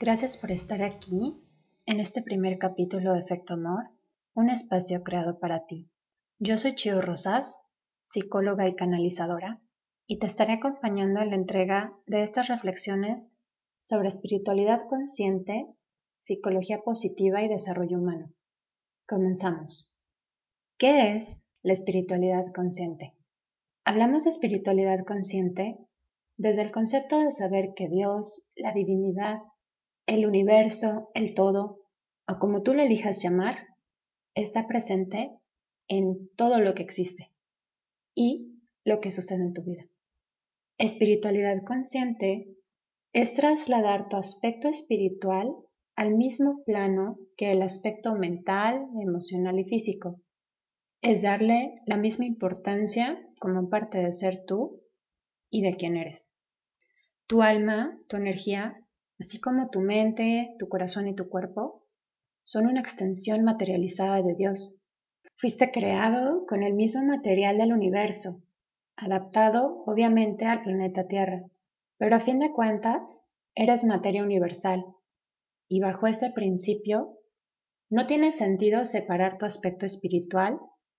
Gracias 0.00 0.38
por 0.38 0.52
estar 0.52 0.80
aquí 0.84 1.42
en 1.84 1.98
este 1.98 2.22
primer 2.22 2.58
capítulo 2.58 3.14
de 3.14 3.18
Efecto 3.18 3.54
Amor, 3.54 3.90
un 4.32 4.48
espacio 4.48 5.02
creado 5.02 5.40
para 5.40 5.66
ti. 5.66 5.90
Yo 6.38 6.56
soy 6.56 6.76
Chio 6.76 7.02
Rosas, 7.02 7.68
psicóloga 8.04 8.68
y 8.68 8.76
canalizadora, 8.76 9.60
y 10.06 10.20
te 10.20 10.28
estaré 10.28 10.52
acompañando 10.52 11.20
en 11.20 11.30
la 11.30 11.34
entrega 11.34 11.98
de 12.06 12.22
estas 12.22 12.46
reflexiones 12.46 13.36
sobre 13.80 14.06
espiritualidad 14.06 14.82
consciente, 14.88 15.66
psicología 16.20 16.82
positiva 16.82 17.42
y 17.42 17.48
desarrollo 17.48 17.98
humano. 17.98 18.32
Comenzamos. 19.04 20.00
¿Qué 20.78 21.16
es 21.16 21.44
la 21.62 21.72
espiritualidad 21.72 22.44
consciente? 22.54 23.16
Hablamos 23.84 24.22
de 24.22 24.30
espiritualidad 24.30 25.04
consciente 25.04 25.76
desde 26.36 26.62
el 26.62 26.70
concepto 26.70 27.18
de 27.18 27.32
saber 27.32 27.74
que 27.74 27.88
Dios, 27.88 28.52
la 28.54 28.72
divinidad, 28.72 29.40
el 30.08 30.26
universo, 30.26 31.10
el 31.14 31.34
todo, 31.34 31.82
o 32.26 32.38
como 32.38 32.62
tú 32.62 32.74
lo 32.74 32.82
elijas 32.82 33.22
llamar, 33.22 33.68
está 34.34 34.66
presente 34.66 35.30
en 35.86 36.30
todo 36.34 36.60
lo 36.60 36.74
que 36.74 36.82
existe 36.82 37.30
y 38.14 38.58
lo 38.84 39.00
que 39.00 39.10
sucede 39.10 39.42
en 39.42 39.52
tu 39.52 39.62
vida. 39.62 39.86
Espiritualidad 40.78 41.62
consciente 41.62 42.56
es 43.12 43.34
trasladar 43.34 44.08
tu 44.08 44.16
aspecto 44.16 44.68
espiritual 44.68 45.54
al 45.94 46.14
mismo 46.14 46.64
plano 46.64 47.18
que 47.36 47.52
el 47.52 47.60
aspecto 47.60 48.14
mental, 48.14 48.88
emocional 49.02 49.58
y 49.58 49.64
físico. 49.64 50.22
Es 51.02 51.22
darle 51.22 51.82
la 51.86 51.98
misma 51.98 52.24
importancia 52.24 53.20
como 53.40 53.68
parte 53.68 53.98
de 53.98 54.12
ser 54.12 54.44
tú 54.46 54.80
y 55.50 55.62
de 55.62 55.76
quién 55.76 55.96
eres. 55.96 56.34
Tu 57.26 57.42
alma, 57.42 57.98
tu 58.08 58.16
energía, 58.16 58.87
así 59.18 59.40
como 59.40 59.70
tu 59.70 59.80
mente, 59.80 60.54
tu 60.58 60.68
corazón 60.68 61.08
y 61.08 61.14
tu 61.14 61.28
cuerpo, 61.28 61.86
son 62.44 62.66
una 62.66 62.80
extensión 62.80 63.44
materializada 63.44 64.22
de 64.22 64.34
Dios. 64.34 64.82
Fuiste 65.36 65.70
creado 65.70 66.46
con 66.46 66.62
el 66.62 66.74
mismo 66.74 67.04
material 67.04 67.58
del 67.58 67.72
universo, 67.72 68.42
adaptado 68.96 69.84
obviamente 69.86 70.46
al 70.46 70.62
planeta 70.62 71.06
Tierra, 71.06 71.44
pero 71.98 72.16
a 72.16 72.20
fin 72.20 72.38
de 72.38 72.52
cuentas 72.52 73.28
eres 73.54 73.84
materia 73.84 74.22
universal 74.22 74.84
y 75.68 75.80
bajo 75.80 76.06
ese 76.06 76.30
principio 76.30 77.18
no 77.90 78.06
tiene 78.06 78.30
sentido 78.30 78.84
separar 78.84 79.38
tu 79.38 79.46
aspecto 79.46 79.86
espiritual 79.86 80.58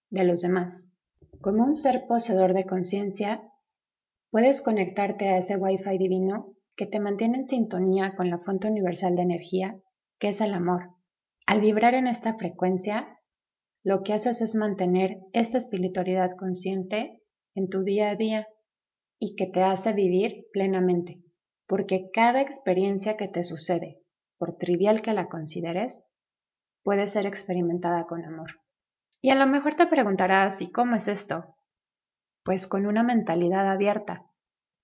de 0.09 0.23
los 0.23 0.41
demás. 0.41 0.95
Como 1.41 1.63
un 1.63 1.75
ser 1.75 2.05
poseedor 2.07 2.53
de 2.53 2.65
conciencia, 2.65 3.41
puedes 4.31 4.61
conectarte 4.61 5.29
a 5.29 5.37
ese 5.37 5.57
Wi-Fi 5.57 5.97
divino 5.97 6.55
que 6.79 6.87
te 6.87 7.01
mantiene 7.01 7.39
en 7.39 7.47
sintonía 7.49 8.15
con 8.15 8.29
la 8.29 8.37
fuente 8.37 8.69
universal 8.69 9.13
de 9.17 9.23
energía, 9.23 9.77
que 10.17 10.29
es 10.29 10.39
el 10.39 10.53
amor. 10.53 10.95
Al 11.45 11.59
vibrar 11.59 11.93
en 11.93 12.07
esta 12.07 12.35
frecuencia, 12.35 13.19
lo 13.83 14.01
que 14.01 14.13
haces 14.13 14.39
es 14.39 14.55
mantener 14.55 15.17
esta 15.33 15.57
espiritualidad 15.57 16.37
consciente 16.37 17.21
en 17.53 17.67
tu 17.67 17.83
día 17.83 18.11
a 18.11 18.15
día 18.15 18.47
y 19.19 19.35
que 19.35 19.45
te 19.45 19.61
hace 19.61 19.91
vivir 19.91 20.45
plenamente, 20.53 21.21
porque 21.67 22.11
cada 22.13 22.39
experiencia 22.39 23.17
que 23.17 23.27
te 23.27 23.43
sucede, 23.43 24.01
por 24.37 24.55
trivial 24.55 25.01
que 25.01 25.11
la 25.11 25.27
consideres, 25.27 26.09
puede 26.81 27.07
ser 27.07 27.25
experimentada 27.25 28.05
con 28.05 28.23
amor. 28.23 28.61
Y 29.21 29.31
a 29.31 29.35
lo 29.35 29.47
mejor 29.47 29.75
te 29.75 29.85
preguntarás, 29.85 30.61
¿y 30.61 30.71
cómo 30.71 30.95
es 30.95 31.09
esto? 31.09 31.57
Pues 32.45 32.67
con 32.67 32.85
una 32.85 33.03
mentalidad 33.03 33.69
abierta, 33.69 34.31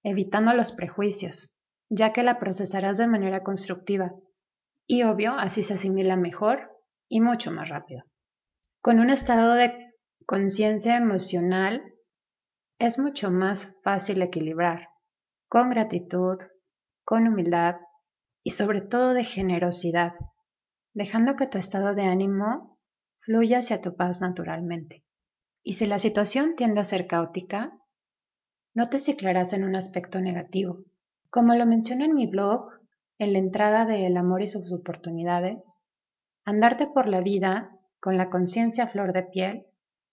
evitando 0.03 0.53
los 0.53 0.73
prejuicios, 0.73 1.54
ya 1.89 2.13
que 2.13 2.23
la 2.23 2.39
procesarás 2.39 2.97
de 2.97 3.07
manera 3.07 3.43
constructiva 3.43 4.13
y 4.87 5.03
obvio 5.03 5.33
así 5.33 5.63
se 5.63 5.75
asimila 5.75 6.15
mejor 6.15 6.71
y 7.07 7.21
mucho 7.21 7.51
más 7.51 7.69
rápido. 7.69 8.03
Con 8.81 8.99
un 8.99 9.09
estado 9.09 9.53
de 9.53 9.93
conciencia 10.25 10.97
emocional 10.97 11.83
es 12.79 12.99
mucho 12.99 13.31
más 13.31 13.77
fácil 13.83 14.21
equilibrar, 14.21 14.89
con 15.47 15.69
gratitud, 15.69 16.37
con 17.03 17.27
humildad 17.27 17.77
y 18.43 18.51
sobre 18.51 18.81
todo 18.81 19.13
de 19.13 19.23
generosidad, 19.23 20.13
dejando 20.93 21.35
que 21.35 21.47
tu 21.47 21.57
estado 21.57 21.93
de 21.93 22.03
ánimo 22.03 22.79
fluya 23.21 23.59
hacia 23.59 23.81
tu 23.81 23.95
paz 23.95 24.21
naturalmente. 24.21 25.03
Y 25.63 25.73
si 25.73 25.87
la 25.87 25.97
situación 25.97 26.55
tiende 26.55 26.81
a 26.81 26.85
ser 26.85 27.07
caótica, 27.07 27.79
no 28.75 28.89
te 28.89 28.99
ciclarás 28.99 29.53
en 29.53 29.63
un 29.63 29.75
aspecto 29.75 30.21
negativo, 30.21 30.83
como 31.35 31.53
lo 31.53 31.65
menciono 31.65 32.05
en 32.05 32.15
mi 32.15 32.27
blog, 32.27 32.69
en 33.17 33.33
la 33.33 33.39
entrada 33.39 33.85
de 33.85 34.05
El 34.05 34.15
amor 34.15 34.41
y 34.41 34.47
sus 34.47 34.71
oportunidades, 34.71 35.83
andarte 36.45 36.87
por 36.87 37.09
la 37.09 37.19
vida 37.19 37.77
con 37.99 38.15
la 38.15 38.29
conciencia 38.29 38.87
flor 38.87 39.11
de 39.11 39.23
piel 39.23 39.65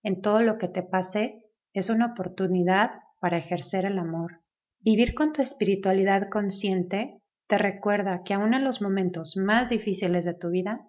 en 0.03 0.21
todo 0.21 0.43
lo 0.43 0.59
que 0.59 0.67
te 0.67 0.83
pase 0.83 1.45
es 1.75 1.91
una 1.91 2.07
oportunidad 2.07 2.91
para 3.21 3.39
ejercer 3.39 3.85
el 3.85 4.01
amor. 4.01 4.41
Vivir 4.81 5.15
con 5.15 5.33
tu 5.33 5.43
espiritualidad 5.43 6.29
consciente 6.29 7.23
te 7.47 7.57
recuerda 7.57 8.25
que 8.25 8.35
aun 8.35 8.53
en 8.53 8.65
los 8.65 8.83
momentos 8.83 9.37
más 9.37 9.69
difíciles 9.69 10.25
de 10.25 10.35
tu 10.35 10.51
vida, 10.51 10.89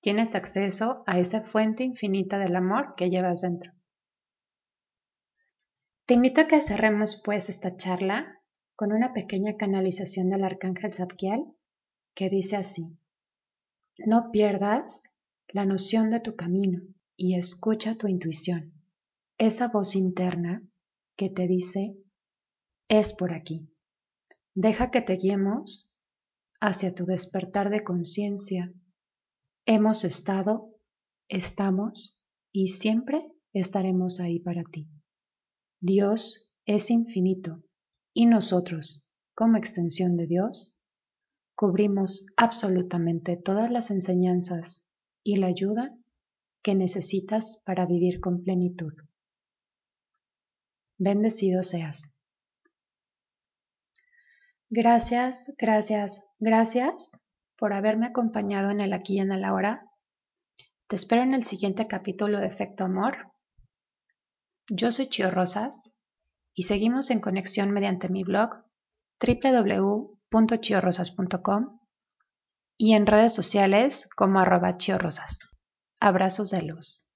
tienes 0.00 0.34
acceso 0.34 1.04
a 1.06 1.20
esa 1.20 1.42
fuente 1.42 1.84
infinita 1.84 2.40
del 2.40 2.56
amor 2.56 2.94
que 2.96 3.10
llevas 3.10 3.42
dentro. 3.42 3.70
Te 6.06 6.14
invito 6.14 6.40
a 6.40 6.48
que 6.48 6.60
cerremos 6.60 7.22
pues 7.24 7.48
esta 7.48 7.76
charla 7.76 8.41
con 8.76 8.92
una 8.92 9.12
pequeña 9.12 9.56
canalización 9.56 10.30
del 10.30 10.44
arcángel 10.44 10.92
Zadkiel 10.92 11.44
que 12.14 12.30
dice 12.30 12.56
así: 12.56 12.96
No 13.98 14.30
pierdas 14.30 15.24
la 15.48 15.64
noción 15.64 16.10
de 16.10 16.20
tu 16.20 16.36
camino 16.36 16.82
y 17.16 17.36
escucha 17.36 17.96
tu 17.96 18.08
intuición, 18.08 18.72
esa 19.38 19.68
voz 19.68 19.94
interna 19.96 20.62
que 21.16 21.30
te 21.30 21.46
dice: 21.46 21.96
es 22.88 23.12
por 23.12 23.32
aquí. 23.32 23.68
Deja 24.54 24.90
que 24.90 25.00
te 25.00 25.14
guiemos 25.16 25.98
hacia 26.60 26.94
tu 26.94 27.06
despertar 27.06 27.70
de 27.70 27.82
conciencia. 27.82 28.72
Hemos 29.66 30.04
estado, 30.04 30.74
estamos 31.28 32.26
y 32.52 32.68
siempre 32.68 33.32
estaremos 33.52 34.20
ahí 34.20 34.40
para 34.40 34.64
ti. 34.64 34.88
Dios 35.80 36.52
es 36.66 36.90
infinito 36.90 37.62
y 38.14 38.26
nosotros, 38.26 39.08
como 39.34 39.56
extensión 39.56 40.16
de 40.16 40.26
Dios, 40.26 40.80
cubrimos 41.54 42.26
absolutamente 42.36 43.36
todas 43.36 43.70
las 43.70 43.90
enseñanzas 43.90 44.88
y 45.22 45.36
la 45.36 45.46
ayuda 45.46 45.96
que 46.62 46.74
necesitas 46.74 47.62
para 47.66 47.86
vivir 47.86 48.20
con 48.20 48.42
plenitud. 48.42 48.92
Bendecido 50.98 51.62
seas. 51.62 52.12
Gracias, 54.70 55.52
gracias, 55.58 56.24
gracias 56.38 57.12
por 57.56 57.72
haberme 57.72 58.06
acompañado 58.06 58.70
en 58.70 58.80
el 58.80 58.92
aquí 58.92 59.16
y 59.16 59.20
en 59.20 59.32
el 59.32 59.44
ahora. 59.44 59.90
Te 60.86 60.96
espero 60.96 61.22
en 61.22 61.34
el 61.34 61.44
siguiente 61.44 61.86
capítulo 61.86 62.38
de 62.38 62.46
Efecto 62.46 62.84
Amor. 62.84 63.32
Yo 64.68 64.92
soy 64.92 65.08
Chio 65.08 65.30
Rosas 65.30 65.96
y 66.54 66.64
seguimos 66.64 67.10
en 67.10 67.20
conexión 67.20 67.70
mediante 67.70 68.08
mi 68.08 68.24
blog 68.24 68.64
www.chiorrosas.com 69.20 71.78
y 72.76 72.94
en 72.94 73.06
redes 73.06 73.32
sociales 73.34 74.08
como 74.16 74.40
arroba 74.40 74.76
chiorrosas. 74.76 75.48
Abrazos 76.00 76.50
de 76.50 76.62
luz. 76.62 77.08